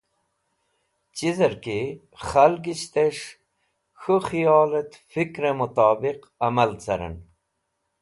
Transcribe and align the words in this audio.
Chizerki 1.15 1.79
Khalgisht 2.25 2.93
es̃h 3.07 3.25
k̃hu 4.01 4.15
Khiyol 4.27 4.71
et 4.81 4.91
Fikre 5.11 5.51
Mutobiq 5.59 6.21
Amal 6.45 6.71
Caren. 6.83 7.15